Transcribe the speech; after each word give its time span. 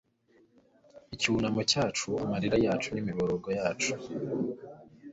Icyunamo 1.13 1.61
cyacu 1.71 2.09
amarira 2.23 2.57
yacu 2.65 2.89
nimiborogo 2.91 3.49
yacu 3.59 3.93